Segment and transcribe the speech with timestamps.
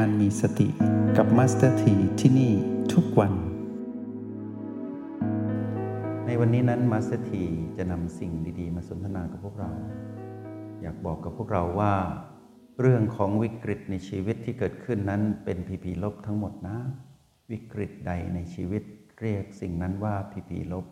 [0.00, 0.68] การมีสติ
[1.16, 2.52] กับ Master T ที่นี่
[2.92, 3.32] ทุกวัน
[6.26, 7.44] ในวันนี้นั้น Master T
[7.76, 9.70] จะนำสิ่งดีๆ มาสนทนากับพวกเรา
[10.82, 11.94] อยากบอกกับพวกเราว่า
[12.80, 16.76] เรื่องของวิกฤตในชีวิตที่เกิดขึ้นนั้นเป็น PP ลบทั้งหมดนะ
[17.50, 18.82] วิกฤตใดในชีวิต
[19.20, 20.86] เรียกสิ่งนั้นว่า PP ลบ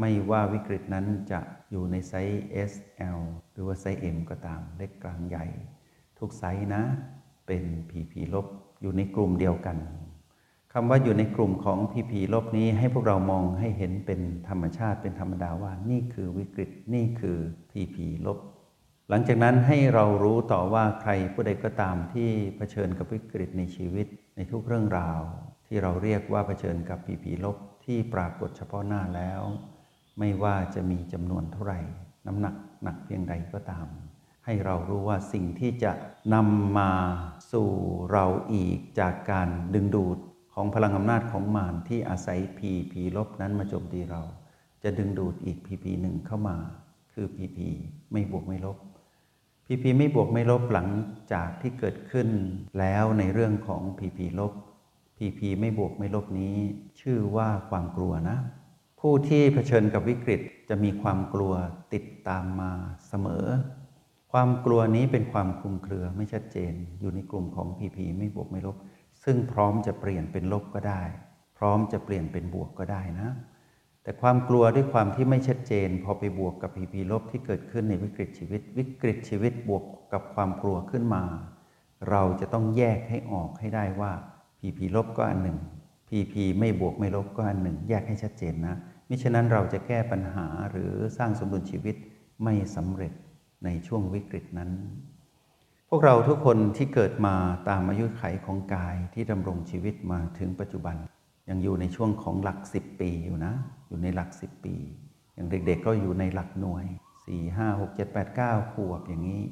[0.00, 1.40] ไม่ว่าวิกฤตนั้นจะ
[1.70, 2.72] อยู่ในไซส์ S
[3.18, 3.20] L
[3.52, 5.46] หรือว่าไซส์ M ก็ตามเล็กกลางใหญ่
[6.18, 6.84] ทุกไซส์นะ
[7.46, 8.46] เป็น PP ลบ
[8.80, 9.76] อยู่ในกลุ่มเดียวกัน
[10.72, 17.38] คำว่าอยู่ในกลุ่มของ PP ลบนี้ให้พวกเรามองให้เห็นเป็นธรรมชาติเป็นธรรมดาว่านี่คือวิกฤตนี่คือ
[17.72, 17.96] PP
[18.26, 18.38] ลบ
[19.10, 24.06] หลังจากนั้นให้เรารู้ต่อว่าใครผู้ใดก็ตามที่เผชิญกับวิกฤตในชีวิต
[24.36, 25.20] ในทุกเรื่องราว
[25.66, 29.42] ที่เราเรียกว่าเผชิญกับ PP ลบที่ปรากฏเฉพาะหน้าแล้ว
[30.18, 31.80] ไม่ว่าจะมีจำนวนเท่าไหร่
[32.26, 33.86] น้ำหนักหนักเพียงใดก็ตาม
[34.48, 35.92] ให้เรารู้ว่าสิ่งที่จะ
[36.34, 36.90] นำมา
[37.52, 37.70] สู่
[38.12, 40.18] เราอีกจากการดึงดูด
[40.54, 44.22] ของพลังอำนาจของมารที่อาศัย PP ลบนั้นมาโจมตีเรา
[44.82, 46.56] จะดึงดูดอีก PP หนึ่งเข้ามา
[47.12, 47.68] คือ PP
[48.12, 48.78] ไม่บวกไม่ลบ
[49.66, 50.88] PP ไม่บวกไม่ลบหลัง
[51.32, 52.28] จากที่เกิดขึ้น
[52.78, 54.52] แล้วในเรื่องของ PP ลบ
[55.18, 56.56] PP ไม่บวกไม่ลบนี้
[57.00, 58.38] ชื่อว่าความกลัวนะ
[59.00, 61.52] ผู้ที่เผชิญกับวิกฤตจะมีความกลัว
[61.94, 62.72] ติดตามมา
[63.08, 63.46] เสมอ
[64.38, 68.76] ความกลัวนี้เป็นความคลุมเครือไม่ชัดเจน อยู่ในกลุ่มของพีพีไม่บวกไม่ลบ
[69.24, 71.02] ซึ่งพร้อมจะเปลี่ยนเป็นลบก็ได้
[71.58, 73.28] พร้อมจะเปลี่ยนเป็นบวกก็ได้นะ
[74.02, 81.22] แต่ความกลัวด้วยความที่ไม่ชัดเจน พอไปบวกกับพีพีลบที่เกิดขึ้นในวิกฤตชีวิต วิกฤตชีวิตบวกกับความกลัวขึ้นมา
[82.10, 84.12] เราจะต้องแยกให้ออกให้ได้ว่า
[84.58, 85.58] พีพีลบก็อันหนึ่ง
[86.08, 88.74] PP ไม่บวกไม่ลบก็อันหนึ่ง แยกให้ชัดเจนนะ
[89.08, 91.96] มิฉะนั้นเราจะแก้ปัญหาหรือสร้างสมดุลชีวิต
[92.44, 93.12] ไม่สำเร็จ
[93.64, 94.70] ในช่วงวิกฤตนั้น
[95.90, 97.34] พวกเราทุกคนที่เกิดมา
[97.68, 100.96] ตามอายุไขของกายที่ดำรงชีวิตมาถึงปัจจุบัน
[101.48, 103.54] ยังอยู่ในช่วงของหลัก 10 ปีอยู่นะ
[103.88, 104.74] อยู่ในหลัก 10 ปี
[105.34, 106.86] อย่างเด็กๆก็อยู่ในหลักหน่วย
[107.26, 109.42] 4 5 6 7 8 9 ขวบอย่างนี้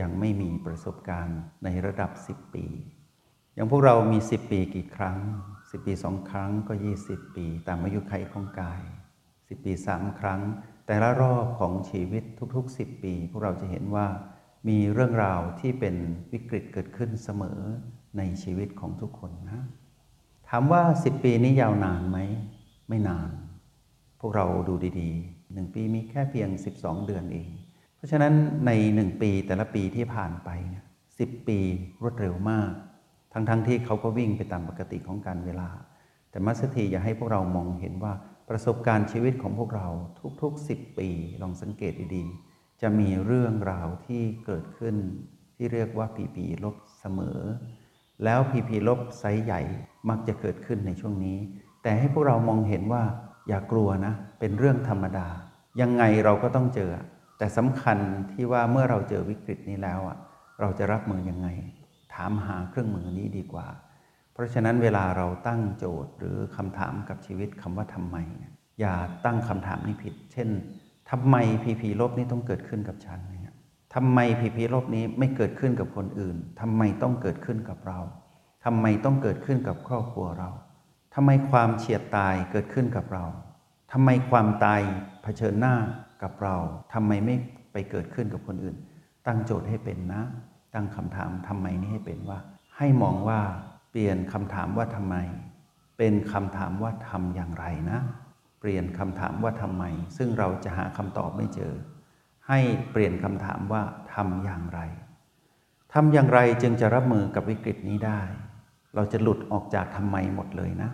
[0.00, 2.66] ยังไม่มีประสบการณ์ในระดับ 10 ปี
[3.54, 5.18] อย่างพวกเรามี 10 ปีกี่ครั้ง
[5.52, 6.72] 10 ปีสองครั้งก็
[7.04, 8.82] 20 ปี ตามอายุไขของกาย
[9.22, 10.40] 10 ปีสามครั้ง
[10.86, 12.24] แต่ละรอบของชีวิต
[12.56, 14.06] ทุกๆ 10 ปี พวกเราจะเห็นว่า
[14.68, 15.94] มีเรื่องราวที่เป็น
[16.32, 17.60] วิกฤตเกิดขึ้นเสมอ
[18.18, 19.60] ในชีวิตของทุกคนนะ
[20.48, 22.18] ถามว่า 10 ปีนี้ยาวนานไหม
[22.88, 23.30] ไม่นาน
[24.20, 26.48] พวกเราดูดีๆ 1 ปีมีแค่เพียง
[26.78, 27.48] 12 เดือนเอง
[27.96, 28.34] เพราะฉะนั้น
[28.66, 30.84] ใน 1 ปีแต่ละปีที่ผ่านไปเนี่ย
[31.16, 31.58] 10 ปี
[32.02, 32.72] รวดเร็วมาก
[33.32, 35.68] ทั้งๆทที่เขาก็วิ่งไปตามปกติของการเวลา
[36.30, 38.12] แต่มัสถีอยากให้พวกเรามองเห็นว่า
[38.54, 39.88] ประสบการณ์ชีวิตของพวกเรา
[40.42, 41.08] ทุกๆ 10 ปี
[41.42, 44.96] ลองสังเกตดีๆ จะมีเรื่องราวที่เกิดขึ้น
[45.56, 47.38] ที่เรียกว่าพีพีลบเสมอ
[48.24, 49.62] แล้ว PP ลบไซส์ใหญ่
[50.08, 51.38] มักจะเกิดขึ้นในช่วงนี้
[51.82, 53.02] แต่ให้พวกเรามองเห็นว่า
[53.48, 55.28] อย่ากลัวนะ เป็นเรื่องธรรมดา
[55.80, 56.90] ยังไงเราก็ต้องเจอ
[57.38, 57.98] แต่สำคัญ
[58.32, 60.18] ที่ว่าเมื่อเราเจอวิกฤตนี้แล้วอะ
[60.60, 61.48] เราจะรับมือยังไง
[62.14, 63.66] ถามหาเครื่องมือนี้ดีกว่า
[64.32, 68.16] เพราะฉะนั้นเวลาเราตั้งโจทย์หรือคำถามกับชีวิตคำว่าทำไม
[68.80, 68.94] อย่า
[69.24, 70.48] ตั้งคำถามนี้ผิด เช่น
[71.10, 73.20] ทำไม PP ลบนี้ต้องเกิดขึ้นกับฉัน
[73.94, 78.00] ทำไมพีพีลบนี้ไม่เกิดขึ้นกับคนอื่นทำไมต้องเกิดขึ้นกับเรา
[78.64, 80.50] ทำไมต้องเกิดขึ้นกับครอบครัวเรา
[81.14, 83.24] ทำไมความเฉียดตายเกิดขึ้นกับเรา
[83.92, 84.80] ทำไมความตาย
[85.22, 85.74] เผชิญหน้า
[86.22, 86.56] กับเรา
[86.94, 87.36] ทำไมไม่
[87.72, 88.76] ไปเกิดขึ้นกับคนอื่น
[89.26, 90.22] ตั้งโจทย์ให้เป็นนะ
[90.74, 92.38] ตั้งคำถามทำไมนี้ให้เป็นว่า
[92.76, 93.40] ให้มองว่า
[93.92, 95.16] เปลี่ยนคำถามว่าทำไม
[95.98, 98.00] เป็นคำถามว่าทำอย่างไรนะ
[98.60, 99.84] เปลี่ยนคำถามว่าทำไม
[100.16, 101.72] ซึ่งเราจะหาคำตอบไม่เจอ
[102.48, 102.58] ให้
[102.92, 103.82] เปลี่ยนคำถามว่า
[104.14, 104.80] ทำอย่างไร
[105.94, 108.20] ทำอย่างไรจึงจะรับมือกับวิกฤตนี้ได้
[108.94, 110.90] เราจะหลุดออกจากทำไมหมดเลยนะ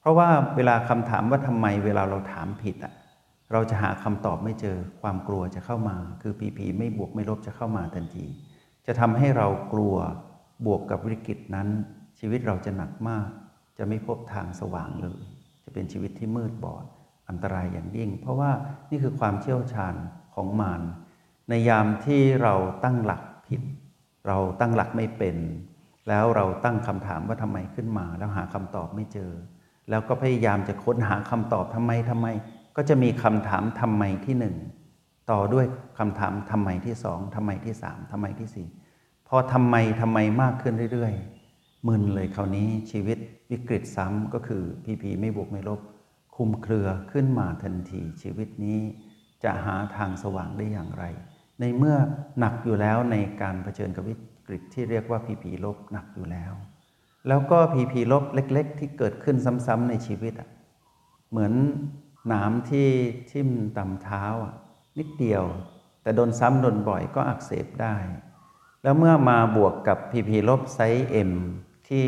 [0.00, 2.94] เพราะว่าเวลาคำถามว่าทำไม เวลาเราถามผิดอะ
[3.52, 8.26] เราจะหาคำตอบไม่เจอ ความกลัวจะเข้ามา คือผีผีไม่บวกไม่ลบจะเข้ามาทันที
[8.86, 9.94] จะทำให้เรากลัว
[10.66, 11.68] บวกกับวิกฤตนั้น
[12.18, 13.28] ชีวิตเราจะหนักมาก
[13.78, 15.22] จะไม่พบทางสว่างเลย
[15.64, 16.84] จะเป็นชีวิตที่มืดบอด
[17.28, 18.50] อันตรายอย่างยิ่ง เพราะว่า
[18.90, 19.94] นี่คือความเชี่ยวชาญ
[20.34, 20.82] ของมาร
[21.48, 23.62] ในยามที่เราตั้งหลักผิด
[24.26, 25.36] เราตั้งหลักไม่เป็น
[26.08, 29.32] แล้วเราตั้งคำถามว่าทำไมขึ้นมา แล้วหาคำตอบไม่เจอ
[29.90, 32.26] แล้วก็พยายามจะค้นหาคำตอบทำไมทำไม
[32.76, 34.56] ก็จะมีคำถามทำไมที่หนึ่ง
[35.30, 35.66] ต่อด้วย
[35.98, 38.66] คำถามทำไมที่สองทำไมที่สามทำไมที่สี่
[39.28, 41.43] พอทำไมทำไมมากขึ้นเรื่อยๆ
[41.86, 43.18] มึนเลยคราวนี้ชีวิต
[43.50, 45.80] วิกฤตซ้ำก็คือพีพีไม่บวกไม่ลบ
[46.36, 48.80] คุมเครือขึ้นมาทันที ชีวิตนี้
[49.44, 51.04] จะหาทางสว่างได้อย่างไร
[51.60, 51.96] ในเมื่อ
[52.38, 54.14] หนักอยู่แล้วในการเผชิญกับวิ
[54.46, 56.52] กฤตที่เรียกว่าพีพีลบหนักอยู่แล้ว
[57.28, 59.36] แล้วก็พีพีลบเล็ก ๆ ที่เกิดขึ้น
[59.66, 60.48] ซ้ำๆในชีวิตอะ
[61.30, 61.52] เหมือน
[62.28, 62.88] หนามที่
[63.30, 64.54] ทิ่มตำเท้าอะ
[64.98, 65.44] นิดเดียว
[66.02, 67.96] แต่โดนซ้ำโดนบ่อยก็อักเสบได้
[68.82, 71.32] แล้วเมื่อมาบวกกับพีพีลบไซส์ M
[71.88, 72.06] ที่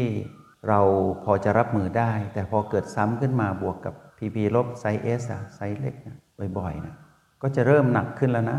[0.69, 0.81] เรา
[1.25, 6.17] พอจะรับมือได้ แต่พอเกิดซ้ำขึ้นมาบวกกับพีพีลบไซส์ S อะไซส์เล็กนะ
[6.58, 6.94] บ่อยๆนะ
[7.43, 8.58] ก็จะเริ่มหนักขึ้นแล้วนะ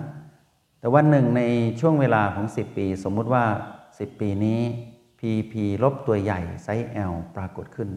[0.79, 1.41] แต่วันหนึ่งใน
[1.79, 3.43] ช่วงเวลาของ 10 ปี สมมุติว่า
[3.83, 4.59] 10 ปีนี้
[5.19, 5.53] PP
[5.83, 7.89] ลบตัวใหญ่ไซส์ L ปรากฏขึ้น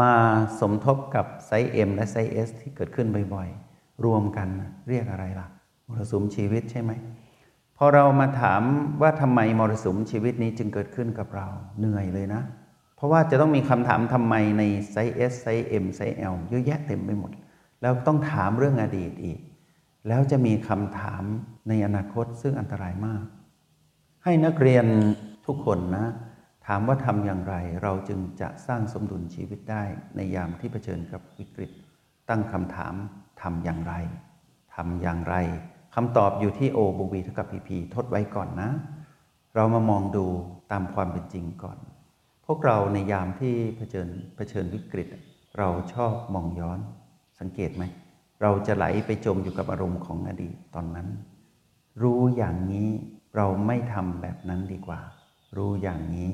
[0.00, 0.12] มา
[0.60, 4.48] สมทบกับไซส์ M และไซส์ S ที่เกิดขึ้นบ่อยๆ รวมกัน
[4.88, 5.46] เรียกอะไรล่ะ
[5.88, 6.90] มรสุมชีวิตใช่ไหม
[7.84, 8.62] อเรามาถาม
[9.02, 11.48] ว่าทำไมมรสุมชีวิตนี้จึงเกิดขึ้นกับเรา
[11.78, 12.42] เหนื่อยเลยนะ
[12.96, 17.30] เพราะว่าจะต้องมีคำถามทำไมในไซส์ S ไซส์ M ไซส์ L เยอะแยะเต็มไปหมด
[17.82, 19.40] แล้วต้องถามเรื่องอดีตอีก
[20.08, 21.22] แล้วจะมีคำถาม
[21.68, 23.24] ในอนาคตซึ่งอันตรายมาก
[24.24, 24.86] ให้นักเรียน
[25.46, 26.06] ทุกคนนะ
[26.66, 29.82] ถามว่าทำอย่างไร เราจึงจะสร้างสมดุลชีวิตได้
[30.16, 31.70] ในยามที่เผชิญกับวิกฤต
[32.28, 32.94] ตั้งคำถาม
[33.42, 33.94] ทำอย่างไร
[34.74, 35.34] ทำอย่างไร
[35.94, 38.70] คำตอบอยู่ที่โอบวกวีเท่ากับพีพีทดไว้ก่อนนะ
[39.54, 40.26] เรามามองดู
[40.72, 41.78] ตามความเป็นจริงก่อน
[42.46, 45.08] พวกเราในยามที่เผชิญเผชิญวิกฤต
[45.58, 46.78] เราชอบมองย้อน
[47.40, 47.84] สังเกตไหม
[48.42, 51.08] เราจะไหลไปจมอยู่กับอารมณ์ของอดีตตอนนั้น
[52.02, 52.88] รู้อย่างนี้
[53.36, 55.00] เราไม่ทำแบบนั้นดีกว่า
[55.56, 56.30] รู้อย่างนี้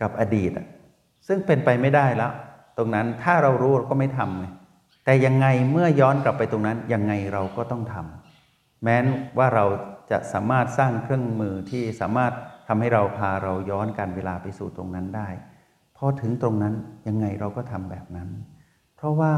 [0.00, 0.66] กับอดีตอะ
[1.26, 2.32] ซึ่งเป็นไปไม่ได้แล้ว
[2.76, 4.46] ตรงนั้นถ้าเรารู้เราก็ไม่ทำไง
[5.04, 8.23] แต่ยังไงเมื่อย้อนกลับไปตรงนั้นยังไงเราก็ต้องทำ
[8.84, 9.04] แม้น
[9.38, 9.64] ว่าเรา
[10.10, 12.32] จะสามารถสร้างเครื่องมือที่สามารถ
[12.68, 15.28] ทำให้เราพาเราย้อนการเวลาไปสู่ตรงนั้นได้
[15.96, 16.74] พอถึงตรงนั้น
[17.08, 18.28] ยังไงเราก็ทำแบบนั้น
[18.96, 19.32] เพราะว่า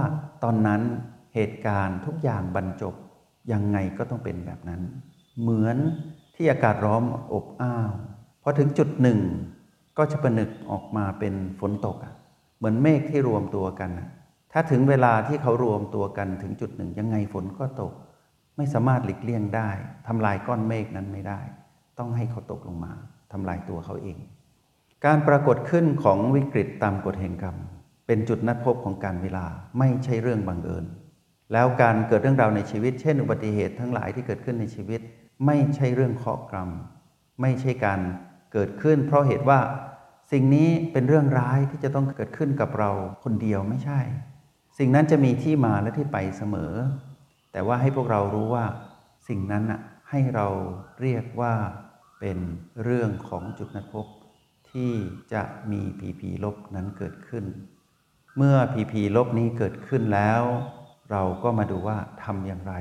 [0.45, 0.83] ตอนนั้น
[1.35, 2.95] เหตุการณ์ทุกอย่างบรรจบ
[3.53, 4.81] ยังไงก็ต้องเป็นแบบนั้น
[5.41, 5.77] เหมือน
[6.35, 7.03] ที่อากาศร้อน
[7.33, 7.93] อบอ้าว
[8.43, 9.21] พอถึงจุดหนึ่ง
[9.99, 11.97] ก็จะประนึกออกมาเป็นฝนตก
[12.59, 13.91] เหมือนเมฆที่รวมตัวกัน
[14.53, 17.93] ถ้าถึงเวลาที่เขารวมตัวกันถึงจุดหนึ่งยังไงฝนก็ตก
[18.57, 19.71] ไม่สามารถหลีกเลี่ยงได้
[20.09, 21.41] ทำลายก้อนเมฆนั้นไม่ได้
[21.99, 22.93] ต้องให้เขาตกลงมา
[23.33, 24.19] ทำลายตัวเขาเอง
[25.05, 27.57] การปรากฏขึ้นของวิกฤตตามกฎแห่งกรรม
[28.07, 29.47] เป็นจุดนัดพบของการเวลา
[29.79, 30.85] ไม่ใช่เรื่องบังเอิญ
[31.53, 35.01] แล้วการเกิดเรื่องราวในชีวิต เช่น อุบัติเหตุทั้งหลายที่เกิดขึ้นในชีวิต
[35.47, 36.69] ไม่ใช่เรื่องเคราะห์กรรม
[37.41, 38.01] ไม่ใช่การ
[38.53, 39.61] เกิดขึ้น เพราะเหตุว่า
[40.33, 42.91] สิ่งนี้เป็นเรื่องร้ายที่จะต้องเกิดขึ้นกับเรา
[43.25, 44.01] คนเดียวไม่ใช่
[44.79, 46.73] สิ่งนั้นจะมีที่มาและที่ไปเสมอ
[47.57, 48.65] แต่ว่าให้พวกเรารู้ว่า
[49.29, 49.81] สิ่งนั้นน่ะ
[50.11, 50.47] ให้เรา
[51.01, 51.55] เรียกว่า
[52.21, 52.39] เป็น
[52.83, 54.07] เรื่องของจุดนัดพบ
[54.71, 54.93] ที่
[55.33, 55.43] จะ
[55.73, 57.45] มีพีพีลบนั้นเกิดขึ้น
[58.37, 60.43] เมื่อพีพีลบนี้เกิดขึ้นแล้ว
[61.11, 62.75] เราก็มาดูว่าทำอย่างไร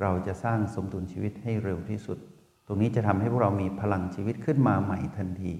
[0.00, 2.18] เราจะสร้างสมดุลชีวิตให้เร็วที่สุด
[2.66, 5.54] ตรงนี้จะทำให้พวกเรามีพลังชีวิตขึ้นมาใหม่ทันที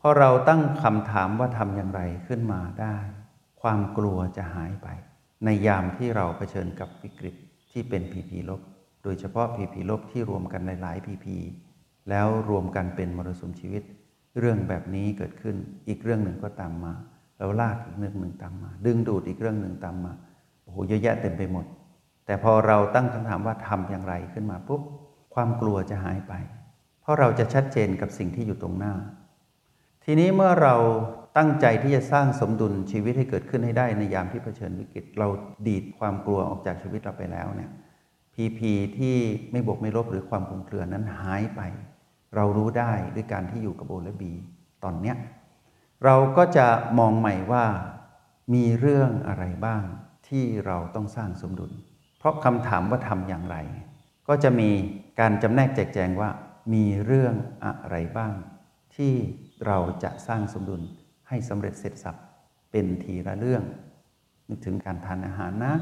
[0.00, 2.96] พอเราตั้งคำถามว่าทำอย่างไรขึ้นมาได้
[3.62, 4.88] ความกลัวจะหายไป
[5.44, 7.36] ในยามที่เราเผชิญกับวิกฤต
[7.74, 8.60] ที่เป็นพีพีลบ
[9.04, 11.36] โดยเฉพาะพีพีลบที่รวมกันหลายๆพีพี
[12.10, 13.82] แล้วรวมกันเป็นมรสุมชีวิต
[14.38, 15.56] เรื่องแบบนี้เกิดขึ้น
[15.88, 16.94] อีกเรื่องหนึ่งก็ตามมา
[17.38, 20.12] แล้วลากอีกเรื่องหนึ่งตามมา ดึงดูดอีกเรื่องหนึ่งตามมา
[20.62, 21.66] โอ้โหเยอะแยะเต็มไปหมด
[22.26, 24.82] แต่พอเราตั้งคำถามว่าทำอย่างไรขึ้นมาปุ๊บ
[25.34, 26.32] ความกลัวจะหายไป
[27.00, 28.94] เพราะเราจะชัดเจนกับสิ่งที่อยู่ตรงหน้า
[30.04, 30.74] ทีนี้เมื่อเรา
[31.36, 35.28] ตั้งใจที่จะสร้างสมดุลชีวิตให้เกิดขึ้นให้ได้ในยามที่เผชิญวิกฤต เรา
[35.66, 37.70] ดีดความกลัวออกจากชีวิตเราไปแล้วเนี่ย
[38.34, 39.16] พีพีที่
[39.52, 41.60] ไม่บวกไม่ลบหรือความคลุมเครือนั้นหายไป
[42.36, 44.32] เรารู้ได้ด้วยการที่อยู่กับโอและบี
[44.84, 45.16] ตอนเนี้ย
[46.04, 46.66] เราก็จะ
[46.98, 47.64] มองใหม่ว่า
[48.54, 49.82] มีเรื่องอะไรบ้าง
[50.28, 51.72] ที่เราต้องสร้างสมดุล
[52.18, 53.56] เพราะคำถามว่าทำอย่างไร
[54.28, 54.70] ก็จะมี
[55.20, 56.30] การจำแนกแจกแจงว่า
[56.74, 58.34] มีเรื่องอะไรบ้าง
[58.96, 59.14] ที่
[59.66, 60.82] เราจะสร้างสมดุล
[61.28, 62.16] ให้สำเร็จเสร็จสับ
[62.70, 63.62] เป็นทีละเรื่อง
[64.48, 65.74] นึกถึงการทานอาหารนะ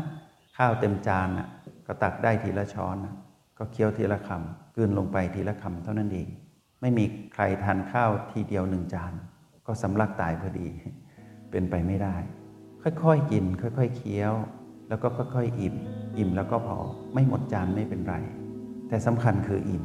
[0.57, 1.49] ข้าวเต็มจานนะ
[1.87, 3.15] ก็ตักได้ทีละช้อนนะ
[3.59, 6.29] ก็เคี้ยวทีละคำกลืนลงไปทีละคำเท่านั้นเอง
[6.81, 9.13] ไม่มีใครทานข้าวทีเดียวหนึ่งจาน
[9.67, 10.69] ก็สำลักตายพอดี
[11.51, 12.17] เป็นไปไม่ได้
[12.83, 14.33] ค่อยๆกิน ค่อยๆเคี้ยว
[14.89, 15.75] แล้วก็ค่อยๆอิ่ม
[16.19, 16.79] อิ่มแล้วก็พอ
[17.15, 18.15] ไม่หมดจานไม่เป็นไร
[18.89, 19.85] แต่สำคัญคืออิ่ม